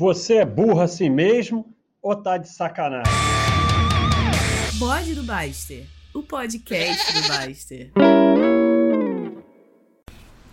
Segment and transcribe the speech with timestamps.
[0.00, 3.12] Você é burro assim mesmo ou tá de sacanagem?
[4.78, 7.92] Bode do Baster, o podcast do Baster.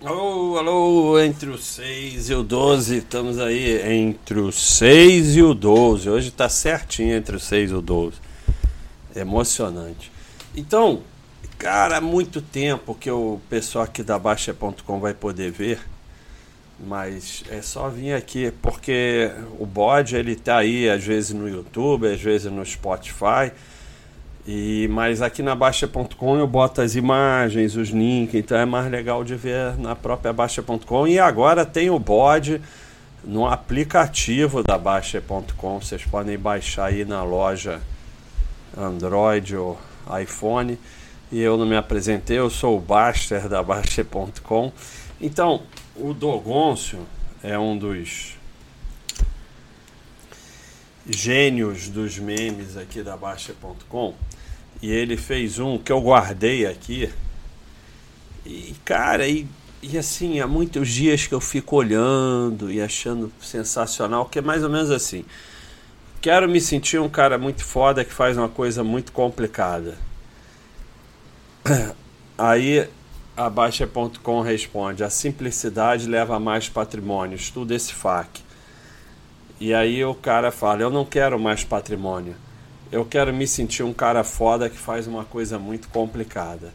[0.04, 5.54] Alô, alô, entre o 6 e o 12, estamos aí entre o 6 e o
[5.54, 6.10] 12.
[6.10, 8.18] Hoje tá certinho entre o 6 e o 12.
[9.16, 10.12] Emocionante.
[10.54, 11.04] Então,
[11.58, 15.80] cara, há muito tempo que o pessoal aqui da Baixa.com vai poder ver
[16.80, 22.08] mas é só vir aqui, porque o bode ele tá aí às vezes no YouTube,
[22.08, 23.52] às vezes no Spotify.
[24.46, 29.22] E, mas aqui na Baixa.com eu boto as imagens, os links, então é mais legal
[29.24, 31.08] de ver na própria Baixa.com.
[31.08, 32.62] E agora tem o bode
[33.24, 35.82] no aplicativo da Baixa.com.
[35.82, 37.82] Vocês podem baixar aí na loja
[38.78, 39.78] Android ou
[40.22, 40.80] iPhone.
[41.30, 44.72] E eu não me apresentei, eu sou o Baster da Baixa.com.
[45.20, 45.64] Então,
[46.00, 47.06] o Dogoncio
[47.44, 48.36] é um dos
[51.10, 54.14] gênios dos memes aqui da Baixa.com
[54.82, 57.12] e ele fez um que eu guardei aqui.
[58.46, 59.48] E cara, e,
[59.82, 64.64] e assim, há muitos dias que eu fico olhando e achando sensacional, que é mais
[64.64, 65.26] ou menos assim.
[66.22, 69.98] Quero me sentir um cara muito foda que faz uma coisa muito complicada.
[72.38, 72.88] Aí
[73.38, 77.36] a Baixa.com responde: a simplicidade leva a mais patrimônio.
[77.36, 78.42] Estuda esse FAQ.
[79.60, 82.36] E aí o cara fala: eu não quero mais patrimônio.
[82.92, 86.74] Eu quero me sentir um cara foda que faz uma coisa muito complicada.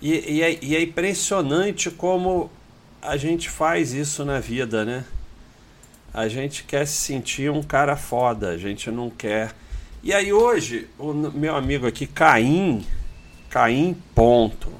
[0.00, 2.50] E, e, é, e é impressionante como
[3.02, 5.04] a gente faz isso na vida, né?
[6.14, 9.54] A gente quer se sentir um cara foda, a gente não quer.
[10.02, 12.86] E aí hoje, o meu amigo aqui, Caim,
[13.50, 14.72] Caim ponto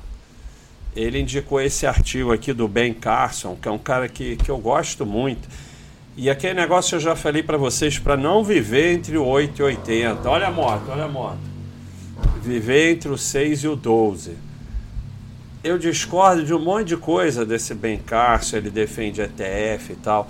[0.95, 4.59] ele indicou esse artigo aqui do Ben Carson, que é um cara que, que eu
[4.59, 5.49] gosto muito.
[6.17, 9.63] E aquele negócio eu já falei para vocês para não viver entre o 8 e
[9.63, 10.29] 80.
[10.29, 11.39] Olha a moto, olha a moto.
[12.43, 14.37] Viver entre o 6 e o 12.
[15.63, 20.29] Eu discordo de um monte de coisa desse Ben Carson, ele defende ETF e tal.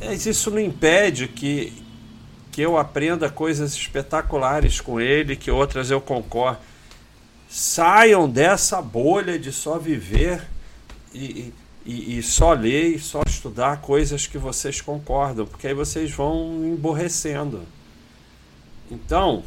[0.00, 1.72] Mas isso não impede que,
[2.50, 6.58] que eu aprenda coisas espetaculares com ele, que outras eu concordo
[7.56, 10.44] Saiam dessa bolha de só viver
[11.14, 11.52] e,
[11.86, 16.64] e, e só ler e só estudar coisas que vocês concordam, porque aí vocês vão
[16.64, 17.62] emborrecendo.
[18.90, 19.44] Então,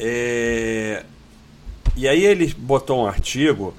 [0.00, 1.04] é,
[1.94, 3.72] e aí ele botou um artigo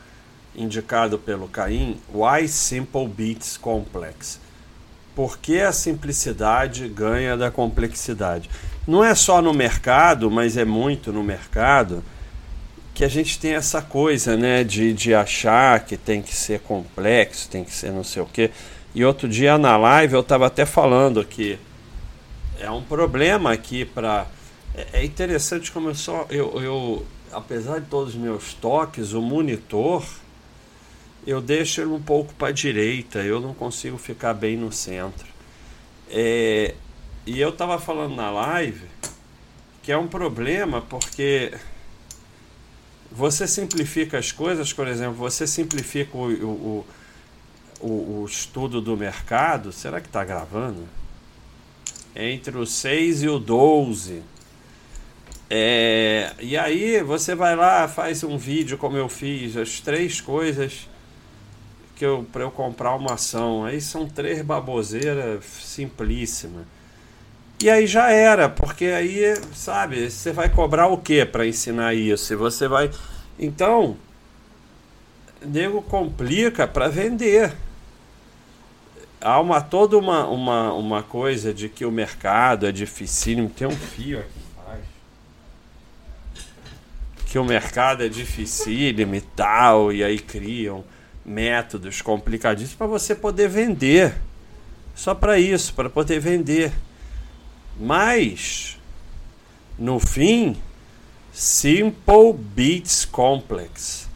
[0.55, 4.39] indicado pelo Caim, Why Simple Beats Complex.
[5.13, 8.49] Por que a simplicidade ganha da complexidade?
[8.87, 12.03] Não é só no mercado, mas é muito no mercado,
[12.93, 17.49] que a gente tem essa coisa, né, de, de achar que tem que ser complexo,
[17.49, 18.51] tem que ser não sei o quê.
[18.93, 21.57] E outro dia na live eu estava até falando que
[22.59, 24.27] é um problema aqui para.
[24.75, 26.27] É, é interessante como eu só.
[26.29, 30.03] Eu, eu, apesar de todos os meus toques, o monitor
[31.25, 35.27] eu deixo ele um pouco para a direita, eu não consigo ficar bem no centro.
[36.09, 36.75] É,
[37.25, 38.87] e eu tava falando na live
[39.81, 41.53] que é um problema porque
[43.11, 46.85] você simplifica as coisas, por exemplo, você simplifica o, o,
[47.79, 47.87] o,
[48.21, 49.71] o estudo do mercado.
[49.71, 50.87] Será que está gravando?
[52.15, 54.23] Entre o 6 e o 12.
[55.49, 60.89] É, e aí você vai lá, faz um vídeo como eu fiz, as três coisas
[61.95, 63.65] que eu para eu comprar uma ação.
[63.65, 66.65] Aí são três baboseiras simplíssimas.
[67.63, 72.37] E aí já era, porque aí, sabe, você vai cobrar o que para ensinar isso?
[72.37, 72.91] Você vai.
[73.39, 73.95] Então,
[75.41, 77.53] nego complica para vender.
[79.21, 83.49] Há uma, toda uma, uma, uma coisa de que o mercado é dificílimo.
[83.49, 84.81] Tem um fio aqui.
[87.27, 90.83] Que o mercado é dificílimo e tal, e aí criam
[91.25, 94.15] métodos complicadíssimos para você poder vender.
[94.93, 96.73] Só para isso, para poder vender.
[97.79, 98.77] Mas,
[99.77, 100.55] no fim,
[101.33, 104.07] Simple beats complex.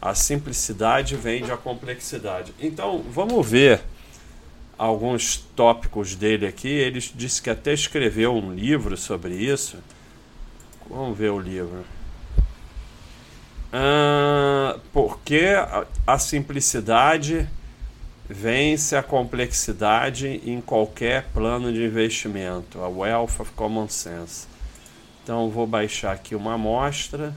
[0.00, 2.52] A simplicidade vende a complexidade.
[2.60, 3.80] Então, vamos ver
[4.76, 6.68] alguns tópicos dele aqui.
[6.68, 9.78] Ele disse que até escreveu um livro sobre isso.
[10.88, 11.82] Vamos ver o livro.
[13.72, 15.54] Ah, porque
[16.06, 17.48] a simplicidade
[18.28, 24.46] vence a complexidade em qualquer plano de investimento, a Wealth of Common Sense.
[25.22, 27.34] Então vou baixar aqui uma amostra.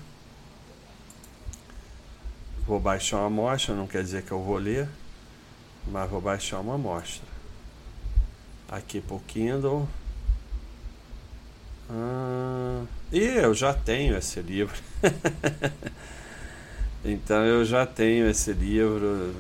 [2.66, 4.88] Vou baixar uma amostra, não quer dizer que eu vou ler,
[5.88, 7.28] mas vou baixar uma amostra.
[8.72, 9.88] aqui pro Kindle.
[11.90, 14.76] Ah, e eu já tenho esse livro.
[17.04, 19.34] então eu já tenho esse livro.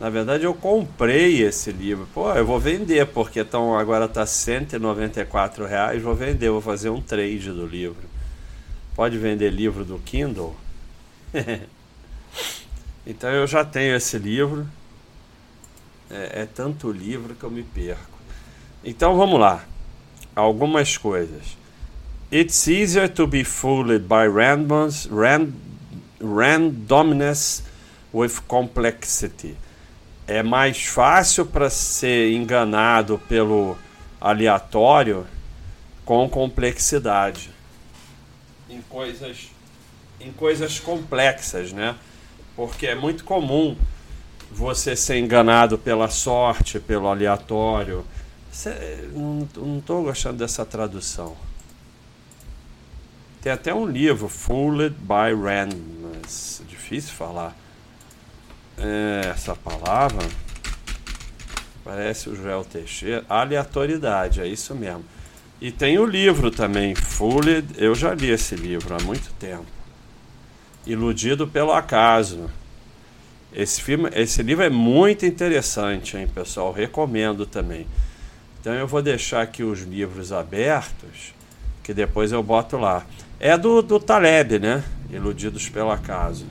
[0.00, 2.08] Na verdade eu comprei esse livro.
[2.14, 6.02] Pô, eu vou vender, porque tão, agora tá 194 reais.
[6.02, 8.08] Vou vender, vou fazer um trade do livro.
[8.96, 10.56] Pode vender livro do Kindle?
[13.06, 14.66] então eu já tenho esse livro.
[16.10, 18.18] É, é tanto livro que eu me perco.
[18.82, 19.66] Então vamos lá.
[20.34, 21.58] Algumas coisas.
[22.32, 25.52] It's easier to be fooled by randomness, ran,
[26.22, 27.64] randomness
[28.14, 29.56] with complexity.
[30.30, 33.76] É mais fácil para ser enganado pelo
[34.20, 35.26] aleatório
[36.04, 37.50] com complexidade.
[38.68, 39.50] Em coisas,
[40.20, 41.96] em coisas complexas, né?
[42.54, 43.76] Porque é muito comum
[44.52, 48.06] você ser enganado pela sorte, pelo aleatório.
[48.52, 51.36] Cê, não estou gostando dessa tradução.
[53.42, 56.62] Tem até um livro, Fooled by Randomness.
[56.68, 57.56] Difícil falar
[59.30, 60.26] essa palavra.
[61.84, 63.24] Parece o Joel Teixeira.
[63.28, 65.04] Aleatoriedade, é isso mesmo.
[65.60, 67.74] E tem o livro também, Fooled.
[67.76, 69.66] Eu já li esse livro há muito tempo.
[70.86, 72.50] Iludido pelo acaso.
[73.52, 76.72] Esse, filme, esse livro é muito interessante, hein, pessoal?
[76.72, 77.86] Recomendo também.
[78.60, 81.34] Então eu vou deixar aqui os livros abertos,
[81.82, 83.04] que depois eu boto lá.
[83.38, 84.84] É do, do Taleb, né?
[85.10, 86.46] Iludidos pelo acaso.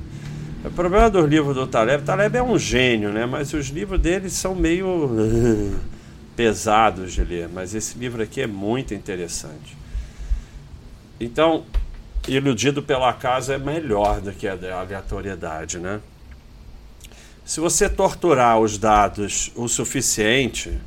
[0.63, 3.25] O problema dos livros do Taleb, Taleb é um gênio, né?
[3.25, 5.09] Mas os livros dele são meio
[6.35, 7.47] pesados de ler.
[7.47, 9.77] Mas esse livro aqui é muito interessante.
[11.19, 11.63] Então,
[12.27, 15.99] Iludido pelo acaso é melhor do que a aleatoriedade, né?
[17.43, 20.77] Se você torturar os dados o suficiente,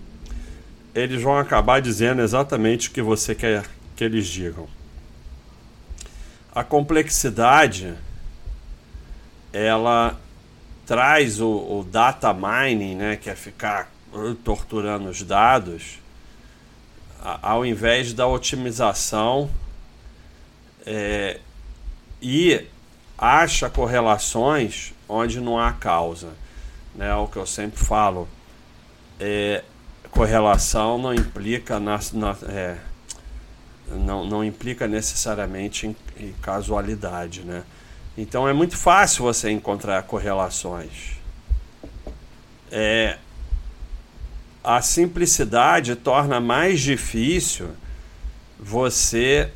[0.94, 3.64] eles vão acabar dizendo exatamente o que você quer
[3.96, 4.68] que eles digam.
[6.54, 7.94] A complexidade
[9.52, 10.18] ela
[10.86, 13.90] traz o, o data mining, né, que é ficar
[14.44, 15.98] torturando os dados,
[17.40, 19.48] ao invés da otimização
[20.84, 21.38] é,
[22.20, 22.66] e
[23.16, 26.30] acha correlações onde não há causa
[26.94, 27.14] né?
[27.14, 28.28] O que eu sempre falo
[29.18, 29.64] é
[30.10, 32.76] correlação não implica na, na é,
[33.88, 37.64] não, não implica necessariamente em, em, casualidade, né?
[38.16, 41.12] Então é muito fácil você encontrar correlações.
[42.70, 43.18] É,
[44.62, 47.70] a simplicidade torna mais difícil
[48.58, 49.50] você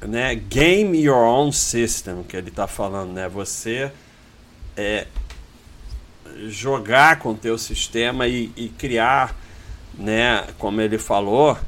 [0.00, 3.28] né, game your own system, que ele está falando, né?
[3.28, 3.90] Você
[4.76, 5.06] é,
[6.48, 9.34] jogar com o teu sistema e, e criar,
[9.94, 11.58] né, como ele falou,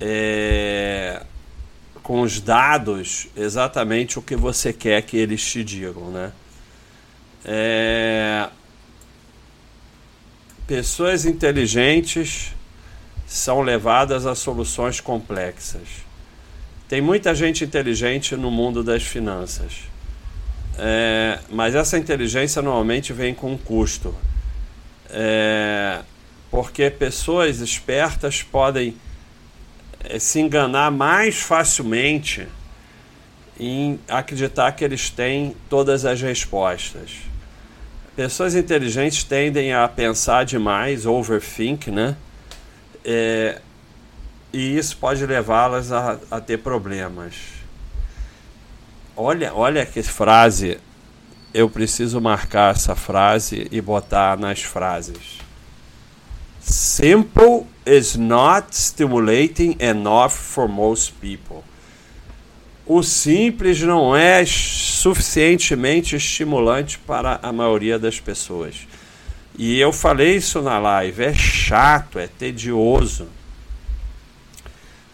[0.00, 1.22] é,
[2.04, 6.30] com os dados exatamente o que você quer que eles te digam, né?
[7.44, 8.48] É,
[10.68, 12.54] pessoas inteligentes
[13.26, 15.88] são levadas a soluções complexas.
[16.88, 19.92] Tem muita gente inteligente no mundo das finanças
[20.78, 24.14] é, mas essa inteligência normalmente vem com um custo.
[25.10, 26.00] É,
[26.50, 28.96] porque pessoas espertas podem
[30.18, 32.46] se enganar mais facilmente
[33.58, 37.12] em acreditar que eles têm todas as respostas.
[38.16, 42.16] Pessoas inteligentes tendem a pensar demais, overthink, né?
[43.04, 43.60] É,
[44.52, 47.34] e isso pode levá-las a, a ter problemas.
[49.16, 50.78] Olha, olha que frase.
[51.52, 55.43] Eu preciso marcar essa frase e botar nas frases.
[56.64, 61.62] Simple is not stimulating enough for most people.
[62.86, 68.86] O simples não é suficientemente estimulante para a maioria das pessoas.
[69.58, 73.28] E eu falei isso na live, é chato, é tedioso.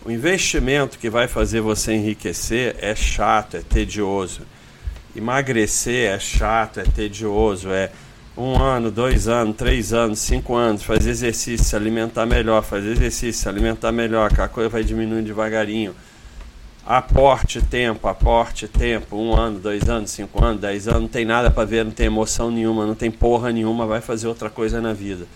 [0.05, 4.43] O investimento que vai fazer você enriquecer é chato, é tedioso.
[5.15, 7.91] Emagrecer é chato, é tedioso, é
[8.41, 13.43] um ano, dois anos, três anos, cinco anos, fazer exercício, se alimentar melhor, fazer exercício,
[13.43, 15.95] se alimentar melhor, que a coisa vai diminuindo devagarinho.
[16.87, 21.51] Aporte tempo, aporte tempo, um ano, dois anos, cinco anos, dez anos, não tem nada
[21.51, 24.93] para ver, não tem emoção nenhuma, não tem porra nenhuma, vai fazer outra coisa na
[24.93, 25.27] vida.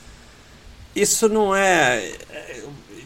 [0.96, 2.12] Isso não é,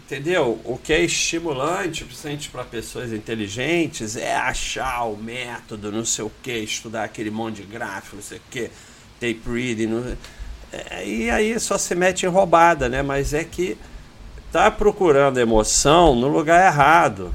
[0.09, 0.59] Entendeu?
[0.65, 6.33] O que é estimulante, principalmente para pessoas inteligentes, é achar o método, não sei o
[6.43, 8.71] que, estudar aquele monte de gráfico, não sei o que,
[9.21, 9.87] tape reading.
[9.87, 10.17] Não...
[10.73, 13.03] É, e aí só se mete em roubada, né?
[13.03, 13.77] Mas é que
[14.53, 17.35] tá procurando emoção no lugar errado.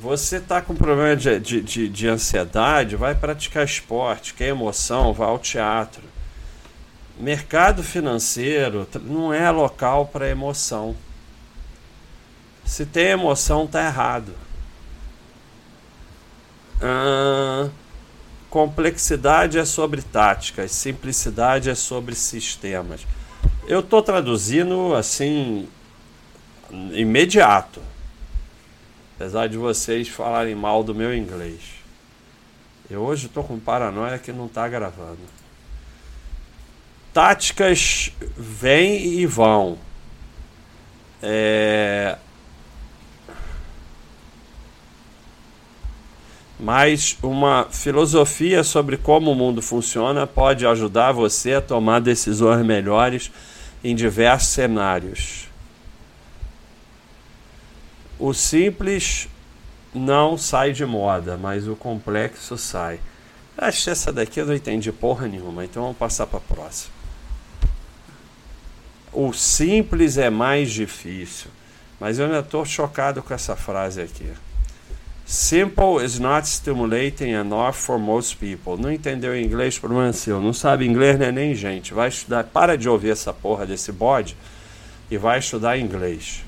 [0.00, 4.34] Você tá com problema de, de, de, de ansiedade, vai praticar esporte.
[4.34, 6.02] Quer emoção, vai ao teatro.
[7.18, 10.96] Mercado financeiro não é local para emoção.
[12.64, 14.32] Se tem emoção, tá errado.
[16.80, 17.68] Ah,
[18.50, 23.06] complexidade é sobre táticas, simplicidade é sobre sistemas.
[23.66, 25.68] Eu estou traduzindo assim
[26.92, 27.80] imediato,
[29.14, 31.60] apesar de vocês falarem mal do meu inglês.
[32.90, 35.20] Eu hoje estou com paranoia que não está gravando.
[37.14, 39.78] Táticas vêm e vão.
[41.22, 42.18] É,
[46.60, 53.32] mas uma filosofia sobre como o mundo funciona pode ajudar você a tomar decisões melhores
[53.82, 55.48] em diversos cenários.
[58.18, 59.26] O simples
[59.94, 63.00] não sai de moda, mas o complexo sai.
[63.56, 66.92] Acho que essa daqui eu não entendi porra nenhuma, então vamos passar para a próxima.
[69.12, 71.50] O simples é mais difícil,
[71.98, 74.30] mas eu ainda estou chocado com essa frase aqui.
[75.30, 78.76] Simple is not stimulating enough for most people.
[78.76, 80.40] Não entendeu inglês, problema seu.
[80.40, 81.30] Não sabe inglês, né?
[81.30, 81.94] Nem gente.
[81.94, 82.42] Vai estudar.
[82.42, 84.36] Para de ouvir essa porra desse bode
[85.08, 86.42] e vai estudar inglês.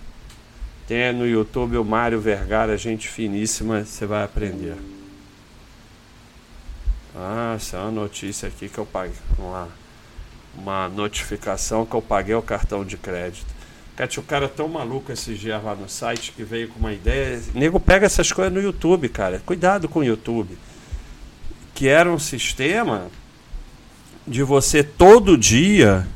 [0.88, 4.74] Tem no YouTube o Mário Vergara, gente finíssima, você vai aprender.
[7.14, 9.14] Ah, essa é uma notícia aqui que eu paguei.
[9.38, 9.68] Vamos lá.
[10.58, 13.61] Uma notificação que eu paguei o cartão de crédito.
[13.96, 16.92] Cat, o cara é tão maluco esses dias lá no site que veio com uma
[16.92, 17.42] ideia.
[17.54, 19.42] Nego pega essas coisas no YouTube, cara.
[19.44, 20.56] Cuidado com o YouTube.
[21.74, 23.08] Que era um sistema
[24.26, 26.06] de você todo dia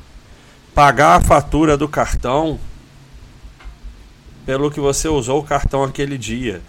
[0.74, 2.58] pagar a fatura do cartão
[4.46, 6.62] pelo que você usou o cartão aquele dia.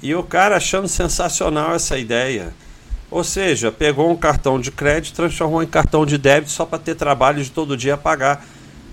[0.00, 2.54] E o cara achando sensacional essa ideia.
[3.10, 6.94] Ou seja, pegou um cartão de crédito, transformou em cartão de débito só para ter
[6.94, 8.46] trabalho de todo dia pagar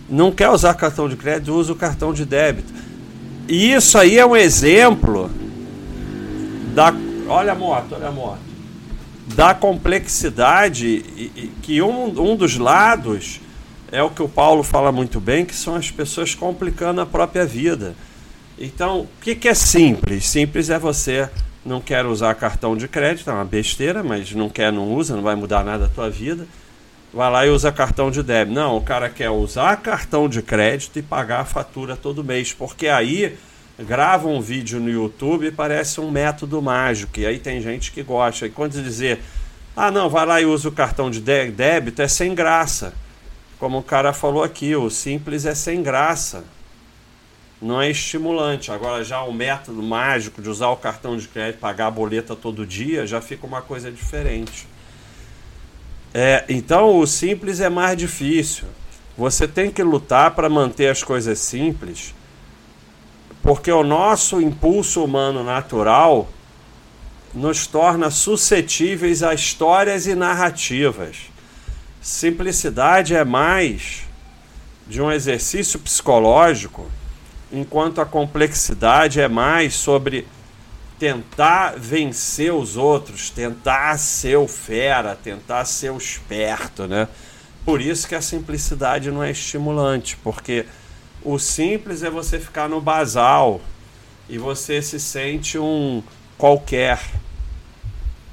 [0.09, 2.71] não quer usar cartão de crédito, usa o cartão de débito.
[3.47, 5.29] E isso aí é um exemplo
[6.74, 6.93] da.
[7.27, 8.39] Olha a moto, olha a moto.
[9.35, 11.03] Da complexidade
[11.62, 13.41] que um, um dos lados
[13.91, 17.45] é o que o Paulo fala muito bem, que são as pessoas complicando a própria
[17.45, 17.95] vida.
[18.57, 20.27] Então, o que, que é simples?
[20.27, 21.29] Simples é você
[21.65, 25.24] não quer usar cartão de crédito, é uma besteira, mas não quer, não usa, não
[25.24, 26.47] vai mudar nada a tua vida
[27.15, 28.53] vai lá e usa cartão de débito.
[28.53, 32.89] Não, o cara quer usar cartão de crédito e pagar a fatura todo mês, porque
[32.89, 33.38] aí
[33.79, 38.03] grava um vídeo no YouTube e parece um método mágico, e aí tem gente que
[38.03, 38.45] gosta.
[38.45, 39.22] E quando dizer,
[39.77, 42.93] ah, não, vai lá e usa o cartão de débito, é sem graça.
[43.57, 46.43] Como o cara falou aqui, o simples é sem graça.
[47.62, 48.74] Não é estimulante.
[48.74, 52.65] Agora, já o método mágico de usar o cartão de crédito, pagar a boleta todo
[52.65, 54.67] dia, já fica uma coisa diferente.
[56.17, 58.63] É, então o simples é mais difícil.
[59.17, 62.15] Você tem que lutar para manter as coisas simples,
[63.43, 66.29] porque o nosso impulso humano natural
[67.34, 71.17] nos torna suscetíveis a histórias e narrativas.
[72.01, 74.03] Simplicidade é mais
[74.88, 76.89] de um exercício psicológico,
[77.51, 80.25] enquanto a complexidade é mais sobre
[81.05, 87.07] tentar vencer os outros, tentar ser o fera, tentar ser o esperto, né?
[87.63, 90.65] Por isso que a simplicidade não é estimulante, porque
[91.21, 93.62] o simples é você ficar no basal
[94.27, 96.01] e você se sente um
[96.39, 97.00] qualquer,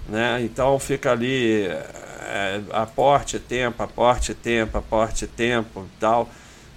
[0.09, 0.41] né?
[0.43, 6.26] Então fica ali é, aporte tempo, aporte tempo, aporte tempo, tal.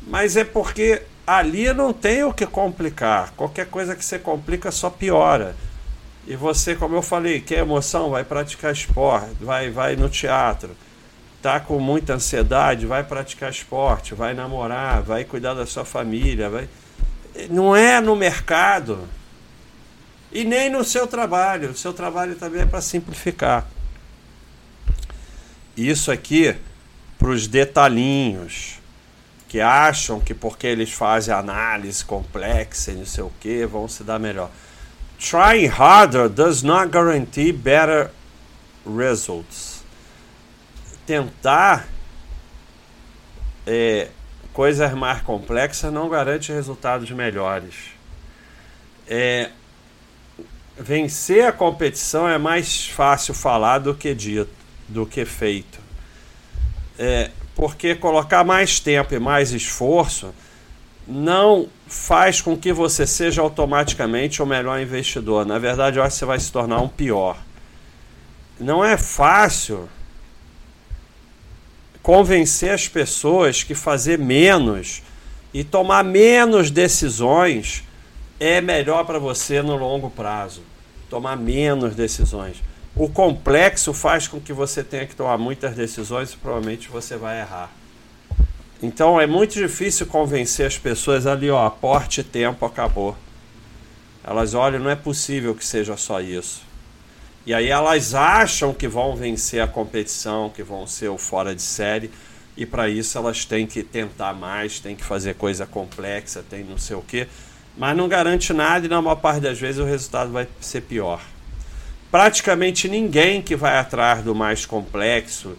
[0.05, 3.31] Mas é porque ali não tem o que complicar.
[3.37, 5.55] Qualquer coisa que você complica só piora.
[6.27, 10.75] E você, como eu falei, quer emoção, vai praticar esporte, vai, vai no teatro.
[11.41, 16.67] Tá com muita ansiedade, vai praticar esporte, vai namorar, vai cuidar da sua família, vai.
[17.49, 19.07] Não é no mercado
[20.31, 21.69] e nem no seu trabalho.
[21.69, 23.67] O seu trabalho também é para simplificar.
[25.77, 26.55] Isso aqui
[27.19, 28.79] para os detalhinhos
[29.47, 34.03] que acham que porque eles fazem análise complexa e não sei o que vão se
[34.03, 34.49] dar melhor.
[35.19, 38.11] Trying harder does not guarantee better
[38.85, 39.83] results.
[41.05, 41.87] Tentar
[43.65, 44.09] é,
[44.53, 47.75] coisas mais complexas não garante resultados melhores.
[49.07, 49.51] É,
[50.77, 54.49] vencer a competição é mais fácil falar do que dito,
[54.87, 55.79] do que feito.
[56.97, 60.33] É, porque colocar mais tempo e mais esforço
[61.07, 65.45] não faz com que você seja automaticamente o melhor investidor.
[65.45, 67.37] Na verdade, eu acho que você vai se tornar um pior.
[68.59, 69.87] Não é fácil
[72.01, 75.01] convencer as pessoas que fazer menos
[75.53, 77.83] e tomar menos decisões
[78.39, 80.61] é melhor para você no longo prazo.
[81.09, 82.57] Tomar menos decisões.
[82.95, 87.39] O complexo faz com que você tenha que tomar muitas decisões e provavelmente você vai
[87.41, 87.69] errar.
[88.81, 93.15] Então é muito difícil convencer as pessoas ali, ó, aporte tempo, acabou.
[94.23, 96.63] Elas olham, não é possível que seja só isso.
[97.45, 101.61] E aí elas acham que vão vencer a competição, que vão ser o fora de
[101.61, 102.09] série,
[102.57, 106.77] e para isso elas têm que tentar mais, têm que fazer coisa complexa, tem não
[106.77, 107.27] sei o quê,
[107.77, 111.21] mas não garante nada e na maior parte das vezes o resultado vai ser pior.
[112.09, 115.55] Praticamente ninguém que vai atrás do mais complexo,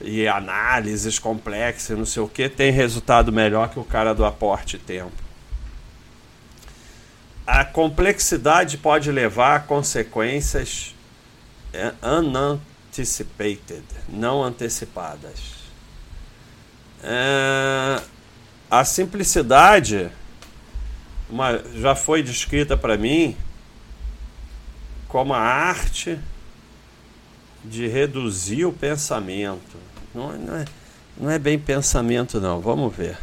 [0.00, 4.78] e análises complexas, não sei o que, tem resultado melhor que o cara do aporte
[4.78, 5.12] tempo.
[7.46, 10.94] A complexidade pode levar a consequências
[11.72, 15.54] é, unanticipated, não antecipadas.
[17.02, 18.00] É,
[18.70, 20.10] a simplicidade
[21.28, 23.36] uma, já foi descrita para mim
[25.08, 26.18] como a arte
[27.64, 29.76] de reduzir o pensamento.
[30.14, 30.64] Não, não, é,
[31.16, 32.60] não é bem pensamento, não.
[32.60, 33.18] Vamos ver.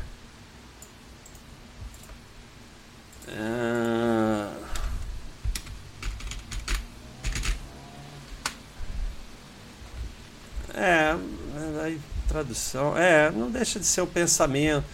[3.28, 4.48] É...
[10.74, 11.16] É,
[12.32, 12.98] tradução.
[12.98, 14.86] É, não deixa de ser o pensamento.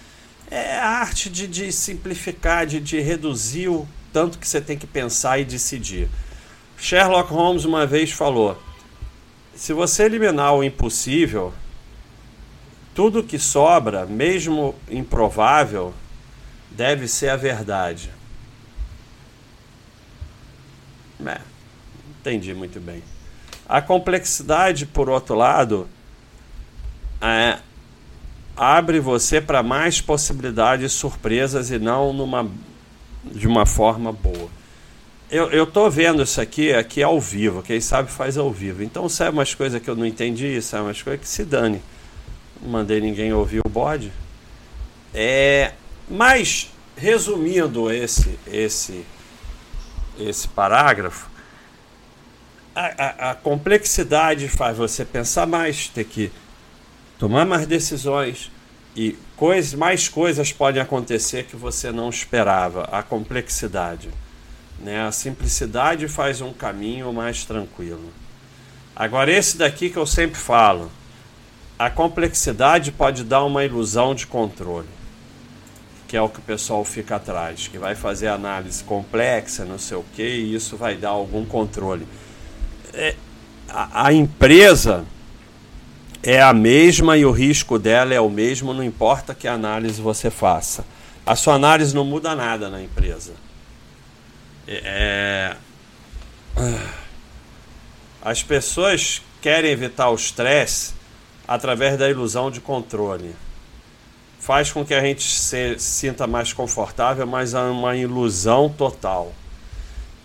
[0.50, 4.88] É a arte de, de simplificar, de, de reduzir o tanto que você tem que
[4.88, 6.10] pensar e decidir.
[6.78, 8.62] Sherlock Holmes uma vez falou:
[9.58, 11.52] se você eliminar o impossível,
[12.94, 15.94] tudo que sobra, mesmo improvável,
[16.70, 18.12] deve ser a verdade.
[21.26, 21.42] É,
[22.20, 23.02] entendi muito bem.
[23.68, 25.90] A complexidade, por outro lado,
[27.20, 27.58] é,
[28.56, 32.48] abre você para mais possibilidades surpresas e não numa,
[33.26, 34.57] de uma forma boa.
[35.30, 37.62] Eu, eu tô vendo isso aqui, aqui ao vivo.
[37.62, 38.82] Quem sabe faz ao vivo.
[38.82, 41.82] Então sai umas coisas que eu não entendi, sai umas coisas que se dane.
[42.62, 44.12] Não mandei ninguém ouvir o bode.
[45.14, 45.74] É,
[46.10, 49.06] mas resumindo esse esse
[50.18, 51.30] esse parágrafo,
[52.74, 56.32] a, a, a complexidade faz você pensar mais, ter que
[57.20, 58.52] tomar mais decisões
[58.96, 62.84] e coisas, mais coisas podem acontecer que você não esperava.
[62.92, 64.10] A complexidade.
[64.80, 65.02] Né?
[65.02, 68.12] A simplicidade faz um caminho mais tranquilo.
[68.96, 70.92] Agora, esse daqui que eu sempre falo:
[71.78, 74.88] a complexidade pode dar uma ilusão de controle,
[76.08, 79.98] que é o que o pessoal fica atrás, que vai fazer análise complexa, não sei
[79.98, 82.08] o que, e isso vai dar algum controle.
[82.94, 83.16] É,
[83.70, 85.06] a, a empresa
[86.24, 90.30] é a mesma e o risco dela é o mesmo, não importa que análise você
[90.30, 90.86] faça.
[91.26, 93.47] A sua análise não muda nada na empresa
[94.68, 95.56] é,
[98.22, 100.94] as pessoas querem evitar o estresse
[101.48, 103.34] através da ilusão de controle.
[104.40, 109.34] Faz com que a gente se sinta mais confortável, mas é uma ilusão total.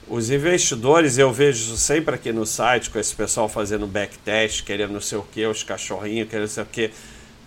[0.08, 5.00] Os investidores, eu vejo sempre aqui no site, com esse pessoal fazendo backtest, querendo não
[5.00, 6.90] sei o que, os cachorrinhos, querendo não sei o que,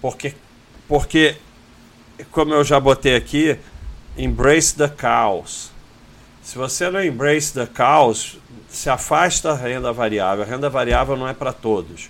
[0.01, 0.33] porque,
[0.87, 1.35] porque,
[2.31, 3.57] como eu já botei aqui,
[4.17, 5.74] embrace the chaos.
[6.45, 8.37] Se você não embrace the caos,
[8.69, 10.43] se afasta a renda variável.
[10.43, 12.07] A renda variável não é para todos.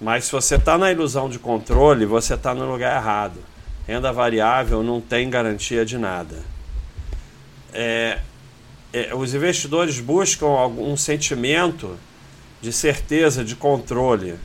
[0.00, 3.40] Mas se você está na ilusão de controle, você está no lugar errado.
[3.84, 6.36] Renda variável não tem garantia de nada.
[7.72, 8.20] É,
[8.92, 11.98] é, os investidores buscam algum sentimento
[12.62, 14.36] de certeza, de controle,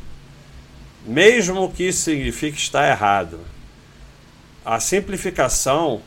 [1.06, 3.40] mesmo que isso signifique estar errado.
[4.66, 6.02] A simplificação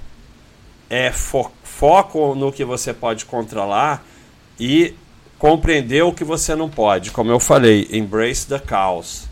[0.92, 4.04] é focar foco no que você pode controlar
[4.60, 4.94] e
[5.36, 7.10] compreender o que você não pode.
[7.10, 9.26] Como eu falei, embrace the chaos.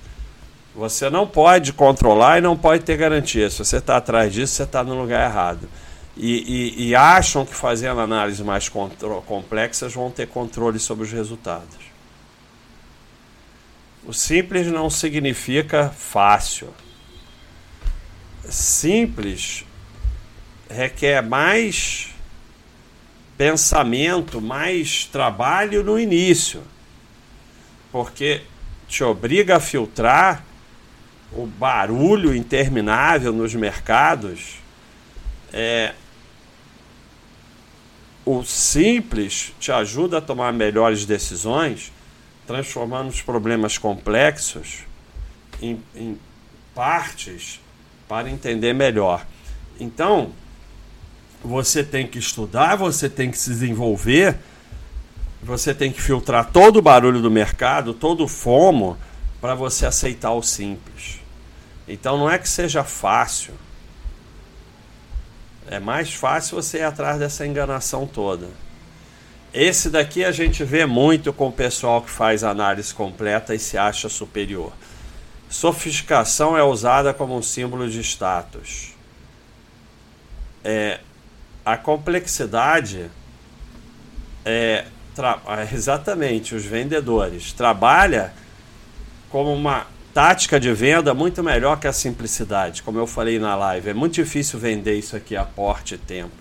[0.75, 3.49] Você não pode controlar e não pode ter garantia.
[3.51, 5.69] Se você está atrás disso, você está no lugar errado.
[6.17, 11.79] E, e, e, acham que fazendo análises mais complexas vão ter controle sobre os resultados.
[14.05, 16.75] O simples não significa fácil.
[18.49, 19.65] Simples
[20.71, 22.09] requer mais
[23.37, 26.63] pensamento, mais trabalho no início,
[27.91, 28.43] porque
[28.87, 30.45] te obriga a filtrar
[31.33, 34.59] o barulho interminável nos mercados,
[35.53, 35.95] é,
[38.25, 41.93] o simples te ajuda a tomar melhores decisões,
[42.47, 44.85] transformando os problemas complexos
[45.63, 46.19] em, em
[46.75, 47.61] partes
[48.09, 49.25] para entender melhor.
[49.79, 50.33] Então,
[51.43, 54.37] você tem que estudar, você tem que se desenvolver,
[55.43, 58.99] você tem que filtrar todo o barulho do mercado, todo o fomo,
[59.41, 61.21] para você aceitar o simples.
[61.89, 63.55] Então não é que seja fácil.
[65.67, 68.49] É mais fácil você ir atrás dessa enganação toda.
[69.53, 73.77] Esse daqui a gente vê muito com o pessoal que faz análise completa e se
[73.77, 74.73] acha superior.
[75.49, 78.95] Sofisticação é usada como um símbolo de status.
[80.63, 81.01] É,
[81.73, 83.11] a complexidade
[84.45, 84.85] é,
[85.19, 88.33] é exatamente os vendedores trabalha
[89.29, 93.91] como uma tática de venda muito melhor que a simplicidade, como eu falei na live.
[93.91, 96.33] É muito difícil vender isso aqui a porte e tempo.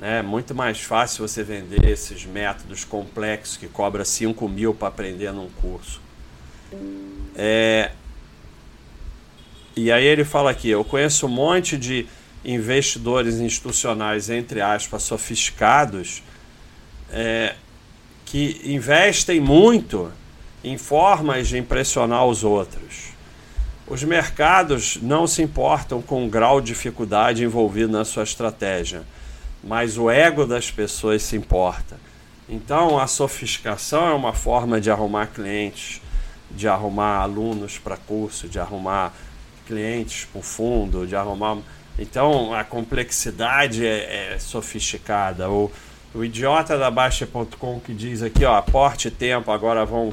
[0.00, 5.32] É muito mais fácil você vender esses métodos complexos que cobra 5 mil para aprender
[5.32, 6.00] num curso.
[7.34, 7.90] É...
[9.74, 12.06] E aí ele fala aqui, eu conheço um monte de
[12.44, 16.22] investidores institucionais, entre aspas, sofisticados,
[17.10, 17.54] é,
[18.24, 20.12] que investem muito
[20.62, 23.08] em formas de impressionar os outros.
[23.86, 29.02] Os mercados não se importam com o grau de dificuldade envolvido na sua estratégia,
[29.64, 31.98] mas o ego das pessoas se importa.
[32.48, 36.00] Então, a sofisticação é uma forma de arrumar clientes,
[36.50, 39.12] de arrumar alunos para curso, de arrumar
[39.66, 41.58] clientes para o fundo, de arrumar.
[41.98, 45.50] Então, a complexidade é, é sofisticada.
[45.50, 45.70] O,
[46.14, 50.12] o idiota da Baixa.com que diz aqui, ó, aporte tempo, agora vão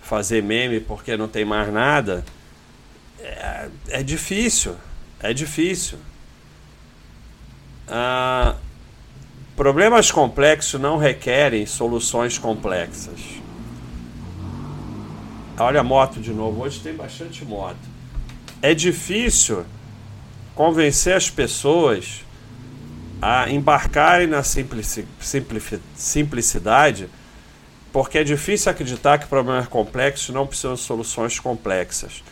[0.00, 2.24] fazer meme porque não tem mais nada,
[3.20, 4.76] é, é difícil.
[5.20, 5.98] É difícil.
[7.88, 8.56] Ah,
[9.56, 13.20] problemas complexos não requerem soluções complexas.
[15.58, 16.62] Olha a moto de novo.
[16.62, 17.78] Hoje tem bastante moto.
[18.60, 19.64] É difícil
[20.56, 22.24] convencer as pessoas
[23.22, 27.08] a embarcarem na simplicidade
[27.92, 32.22] porque é difícil acreditar que problemas complexos não precisam de soluções complexas.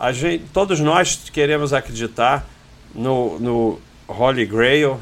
[0.00, 2.48] A gente, todos nós queremos acreditar
[2.94, 4.98] no, no Holy Grail,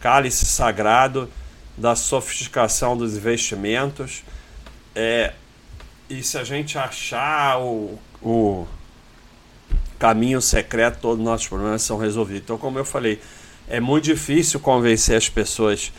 [0.00, 1.30] cálice sagrado
[1.76, 4.24] da sofisticação dos investimentos.
[4.92, 5.34] É,
[6.10, 8.66] e se a gente achar o, o
[9.98, 12.42] caminho secreto, todos os nossos problemas são resolvidos.
[12.42, 13.20] Então, como eu falei,
[13.68, 15.92] é muito difícil convencer as pessoas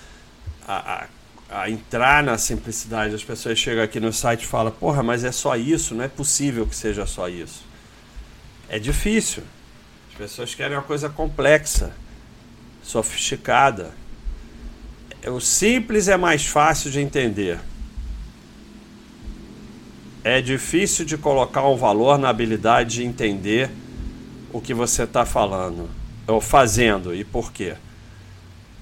[0.67, 1.07] a, a
[1.49, 3.15] a entrar na simplicidade.
[3.15, 5.95] As pessoas chegam aqui no site e falam: porra, mas é só isso?
[5.95, 7.65] Não é possível que seja só isso.
[8.69, 9.43] É difícil.
[10.11, 11.93] As pessoas querem uma coisa complexa,
[12.83, 13.91] sofisticada.
[15.25, 17.59] O simples é mais fácil de entender.
[20.23, 23.69] É difícil de colocar um valor na habilidade de entender
[24.51, 25.89] o que você está falando
[26.27, 27.75] ou fazendo e por quê.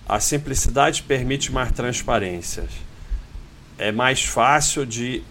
[0.08, 2.70] A simplicidade permite mais transparências.
[3.78, 5.24] É mais fácil de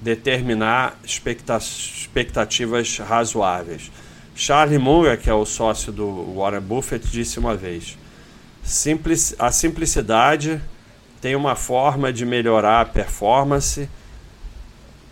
[0.00, 3.90] determinar expectativas razoáveis.
[4.34, 7.98] Charlie Munger, que é o sócio do Warren Buffett, disse uma vez:
[9.38, 10.60] a simplicidade
[11.20, 13.88] tem uma forma de melhorar a performance,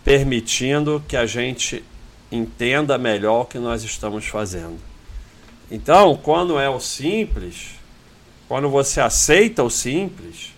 [0.03, 1.83] permitindo que a gente
[2.31, 4.77] entenda melhor o que nós estamos fazendo.
[5.71, 7.75] Então, quando é o simples,
[8.47, 10.53] quando você aceita o simples,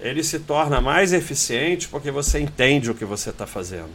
[0.00, 3.90] ele se torna mais eficiente porque você entende o que você está fazendo.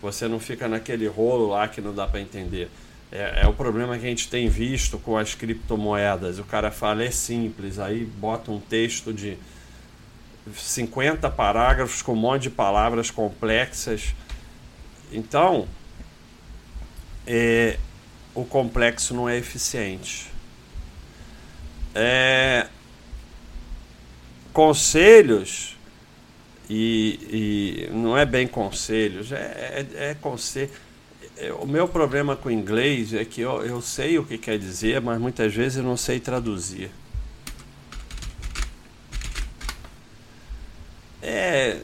[0.00, 2.70] Você não fica naquele rolo lá que não dá para entender.
[3.10, 6.38] É, é, o problema que a gente tem visto com as criptomoedas.
[6.38, 9.36] O cara fala é simples, aí bota um texto de
[10.54, 14.14] 50 parágrafos com um monte de palavras complexas.
[15.10, 15.66] Então,
[17.30, 17.78] é,
[18.34, 20.30] o complexo não é eficiente.
[21.94, 22.66] É,
[24.50, 25.76] conselhos,
[26.70, 30.70] e, e, não é bem conselhos, é, é, é conselho.
[31.36, 34.58] É, o meu problema com o inglês é que eu, eu sei o que quer
[34.58, 36.90] dizer, mas muitas vezes eu não sei traduzir.
[41.20, 41.76] É,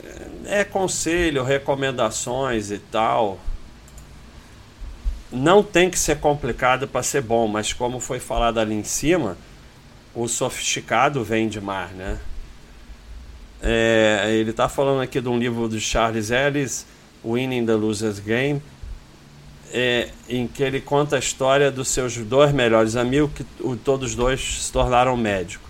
[0.47, 3.39] é conselho, recomendações e tal.
[5.35, 9.37] Não tem que ser complicado para ser bom, mas como foi falado ali em cima,
[10.15, 12.19] o sofisticado vem de mar, né?
[13.61, 16.87] É, ele está falando aqui de um livro de Charles Ellis,
[17.25, 18.63] Winning the Loser's Game.
[19.75, 23.45] é, em que ele conta a história dos seus dois melhores amigos, que
[23.79, 25.69] todos dois se tornaram médicos.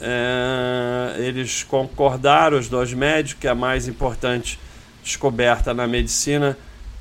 [0.00, 4.56] É, eles concordaram, os dois médicos, que a mais importante
[5.02, 6.56] descoberta na medicina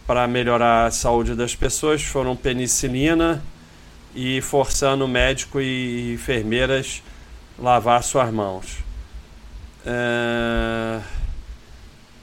[0.05, 3.43] para melhorar a saúde das pessoas foram penicilina
[4.13, 7.01] e forçando médico e enfermeiras
[7.57, 8.77] lavar suas mãos.
[9.85, 10.99] É,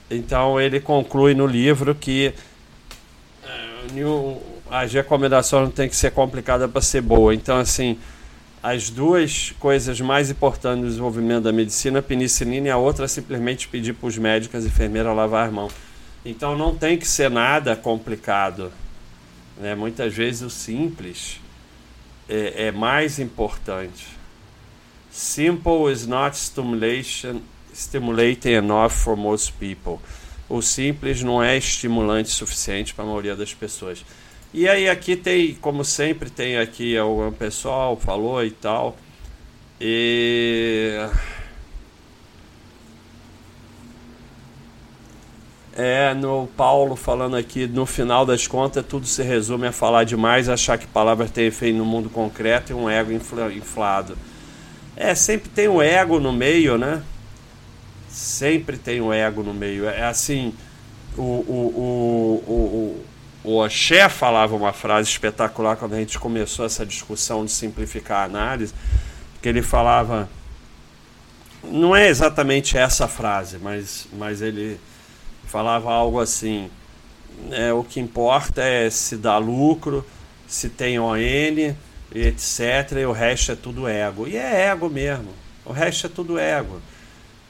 [0.09, 2.33] então ele conclui no livro que
[4.69, 7.33] as recomendações não tem que ser complicada para ser boa.
[7.35, 7.99] Então, assim,
[8.61, 13.07] as duas coisas mais importantes no desenvolvimento da medicina, a penicilina e a outra é
[13.07, 15.73] simplesmente pedir para os médicos e enfermeiras lavar as mãos.
[16.25, 18.71] Então não tem que ser nada complicado.
[19.57, 19.75] Né?
[19.75, 21.39] Muitas vezes o simples
[22.27, 24.07] é, é mais importante.
[25.11, 27.41] Simple is not stimulation,
[27.73, 29.99] stimulating enough for most people
[30.49, 34.05] o simples não é estimulante suficiente para a maioria das pessoas.
[34.53, 38.95] E aí aqui tem, como sempre, tem aqui o pessoal falou e tal.
[39.81, 40.95] E
[45.75, 50.47] É, no Paulo falando aqui, no final das contas, tudo se resume a falar demais,
[50.47, 54.15] achar que palavras têm efeito no mundo concreto e um ego inflado.
[54.95, 57.01] É, sempre tem o um ego no meio, né?
[58.13, 59.89] sempre tem o ego no meio.
[59.89, 60.53] É assim,
[61.17, 63.05] o, o, o, o,
[63.43, 68.23] o Oxé falava uma frase espetacular quando a gente começou essa discussão de simplificar a
[68.25, 68.73] análise,
[69.41, 70.29] que ele falava,
[71.63, 74.79] não é exatamente essa frase, mas, mas ele
[75.53, 76.67] falava algo assim,
[77.51, 80.03] é, o que importa é se dá lucro,
[80.47, 84.27] se tem ON, etc, e o resto é tudo ego.
[84.27, 85.29] E é ego mesmo,
[85.63, 86.81] o resto é tudo ego.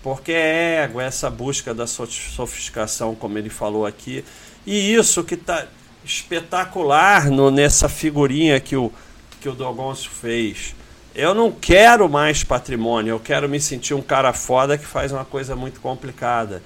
[0.02, 4.26] Porque é ego, essa busca da sofisticação, como ele falou aqui.
[4.66, 5.66] E isso que está
[6.04, 8.92] espetacular no, nessa figurinha que o,
[9.40, 10.76] que o Dogoncio fez.
[11.16, 15.24] Eu não quero mais patrimônio, eu quero me sentir um cara foda que faz uma
[15.24, 16.62] coisa muito complicada.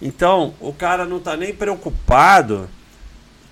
[0.00, 2.68] Então, o cara não está nem preocupado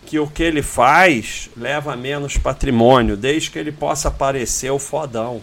[0.06, 5.42] que o que ele faz leva menos patrimônio, desde que ele possa parecer o fodão.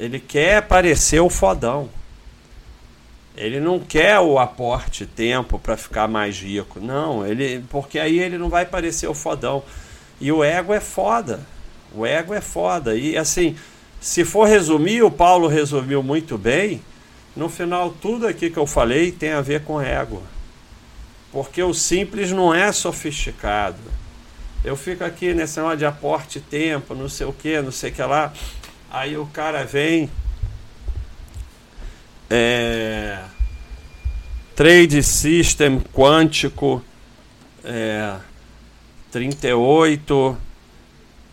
[0.00, 1.90] Ele quer parecer o fodão.
[3.36, 6.80] Ele não quer o aporte tempo para ficar mais rico.
[6.80, 9.62] Não, ele porque aí ele não vai parecer o fodão.
[10.20, 11.40] E o ego é foda.
[11.94, 12.96] O ego é foda.
[12.96, 13.56] E assim,
[14.00, 16.82] se for resumir, o Paulo resumiu muito bem.
[17.38, 20.20] No final, tudo aqui que eu falei tem a ver com ego.
[21.30, 23.78] Porque o simples não é sofisticado.
[24.64, 27.94] Eu fico aqui nesse negócio de aporte tempo, não sei o que, não sei o
[27.94, 28.32] que lá.
[28.90, 30.10] Aí o cara vem
[32.28, 33.22] é,
[34.56, 36.82] trade system quântico
[37.62, 38.16] é,
[39.12, 40.36] 38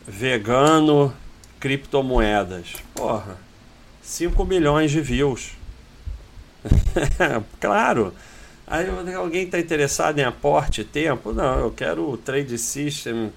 [0.08, 1.12] vegano
[1.60, 2.76] criptomoedas.
[2.94, 3.40] Porra,
[4.04, 5.65] 5 milhões de views.
[7.60, 8.14] claro.
[8.68, 11.32] Aí alguém está interessado em aporte tempo?
[11.32, 13.32] Não, eu quero o trade system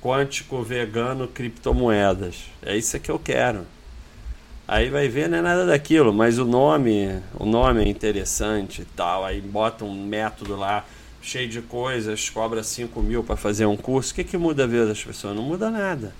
[0.00, 2.44] quântico vegano criptomoedas.
[2.62, 3.66] É isso que eu quero.
[4.66, 8.84] Aí vai ver, não é nada daquilo, mas o nome, o nome é interessante e
[8.84, 9.24] tal.
[9.24, 10.84] Aí bota um método lá
[11.22, 14.12] cheio de coisas, cobra 5 mil para fazer um curso.
[14.12, 15.34] O que, que muda a vida das pessoas?
[15.34, 16.14] Não muda nada.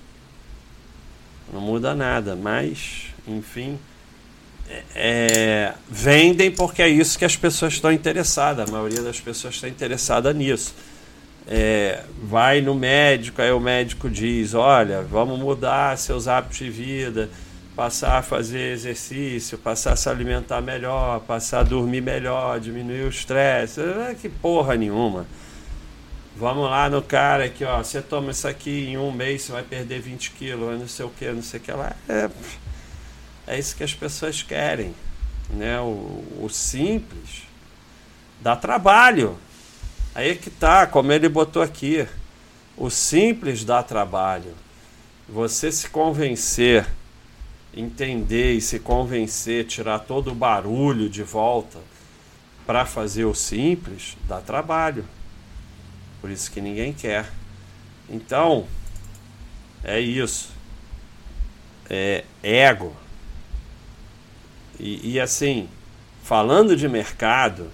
[1.53, 3.79] Não muda nada, mas, enfim,
[4.95, 8.69] é, vendem porque é isso que as pessoas estão interessadas.
[8.69, 10.73] A maioria das pessoas está interessada nisso.
[11.47, 17.29] É, vai no médico, aí o médico diz: Olha, vamos mudar seus hábitos de vida
[17.79, 23.07] passar a fazer exercício, passar a se alimentar melhor, passar a dormir melhor, diminuir o
[23.07, 23.79] estresse.
[23.79, 25.25] É que porra nenhuma.
[26.35, 27.77] Vamos lá no cara aqui, ó.
[27.77, 31.09] Você toma isso aqui em um mês, você vai perder 20 quilos, não sei o
[31.09, 31.95] que, não sei o que lá.
[32.09, 32.29] É,
[33.49, 34.95] é isso que as pessoas querem.
[35.49, 35.79] Né?
[35.79, 37.43] O, o simples
[38.39, 39.37] dá trabalho.
[40.15, 42.07] Aí que tá, como ele botou aqui.
[42.77, 44.53] O simples dá trabalho.
[45.27, 46.85] Você se convencer
[47.73, 51.79] entender e se convencer, tirar todo o barulho de volta
[52.65, 55.05] para fazer o simples, dá trabalho.
[56.21, 57.31] Por isso que ninguém quer.
[58.09, 58.67] Então,
[59.83, 60.51] é isso.
[61.89, 62.95] É ego.
[64.79, 65.67] E, e assim,
[66.23, 67.69] falando de mercado,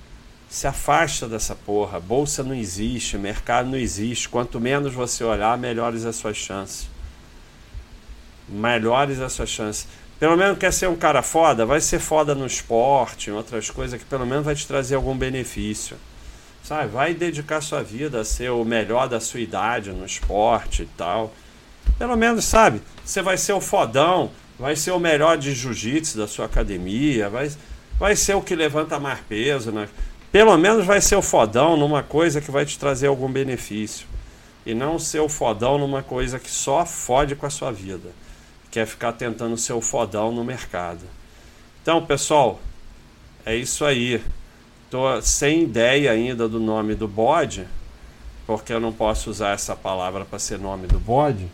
[0.49, 1.99] se afasta dessa porra.
[1.99, 4.27] Bolsa não existe, mercado não existe.
[4.27, 6.95] Quanto menos você olhar, melhores as suas chances
[8.47, 9.87] melhores as suas chances.
[10.19, 13.99] Pelo menos quer ser um cara foda, vai ser foda no esporte, em outras coisas
[13.99, 15.97] que pelo menos vai te trazer algum benefício.
[16.63, 16.87] Sabe?
[16.87, 21.33] Vai dedicar sua vida a ser o melhor da sua idade no esporte e tal.
[21.97, 22.81] Pelo menos, sabe?
[23.03, 27.51] Você vai ser o fodão, vai ser o melhor de jiu-jitsu da sua academia, vai,
[27.99, 29.71] vai ser o que levanta mais peso.
[29.71, 29.87] Né?
[30.31, 34.07] Pelo menos vai ser o fodão numa coisa que vai te trazer algum benefício.
[34.65, 38.09] E não ser o fodão numa coisa que só fode com a sua vida.
[38.71, 41.01] Que é ficar tentando ser o fodão no mercado.
[41.81, 42.59] Então, pessoal,
[43.45, 44.21] é isso aí.
[44.89, 47.67] Tô sem ideia ainda do nome do bode,
[48.47, 51.47] porque eu não posso usar essa palavra para ser nome do bode,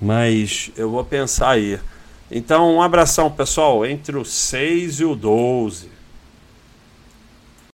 [0.00, 1.78] mas eu vou pensar aí.
[2.30, 5.93] Então, um abração, pessoal, entre o 6 e o 12.